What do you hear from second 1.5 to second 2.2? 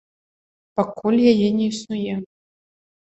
не існуе.